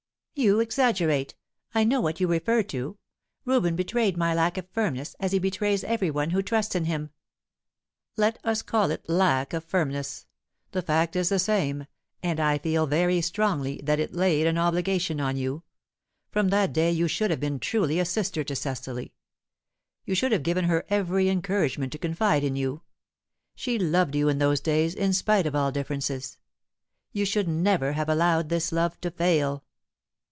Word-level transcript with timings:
"You 0.33 0.59
exaggerate. 0.59 1.35
I 1.75 1.83
know 1.83 2.01
what 2.01 2.19
you 2.19 2.25
refer 2.27 2.63
to. 2.63 2.97
Reuben 3.45 3.75
betrayed 3.75 4.17
my 4.17 4.33
lack 4.33 4.57
of 4.57 4.67
firmness, 4.69 5.15
as 5.19 5.33
he 5.33 5.39
betrays 5.39 5.83
every 5.83 6.09
one 6.09 6.31
who 6.31 6.41
trusts 6.41 6.73
in 6.73 6.85
him." 6.85 7.11
"Let 8.17 8.39
us 8.43 8.63
call 8.63 8.89
it 8.89 9.07
lack 9.07 9.53
of 9.53 9.63
firmness. 9.65 10.25
The 10.71 10.81
fact 10.81 11.15
is 11.15 11.29
the 11.29 11.37
same, 11.37 11.85
and 12.23 12.39
I 12.39 12.57
feel 12.57 12.87
very 12.87 13.21
strongly 13.21 13.81
that 13.83 13.99
it 13.99 14.15
laid 14.15 14.47
an 14.47 14.57
obligation 14.57 15.19
on 15.19 15.37
you. 15.37 15.61
From 16.31 16.47
that 16.47 16.73
day 16.73 16.89
you 16.89 17.07
should 17.07 17.29
have 17.29 17.41
been 17.41 17.59
truly 17.59 17.99
a 17.99 18.05
sister 18.05 18.43
to 18.45 18.55
Cecily. 18.55 19.13
You 20.05 20.15
should 20.15 20.31
have 20.31 20.43
given 20.43 20.65
her 20.65 20.85
every 20.89 21.29
encouragement 21.29 21.91
to 21.91 21.99
confide 21.99 22.43
in 22.43 22.55
you. 22.55 22.81
She 23.53 23.77
loved 23.77 24.15
you 24.15 24.27
in 24.27 24.39
those 24.39 24.61
days, 24.61 24.95
in 24.95 25.13
spite 25.13 25.45
of 25.45 25.55
all 25.55 25.71
differences. 25.73 26.39
You 27.11 27.25
should 27.25 27.49
never 27.49 27.91
have 27.93 28.09
allowed 28.09 28.49
this 28.49 28.71
love 28.71 28.99
to 29.01 29.11
fail." 29.11 29.65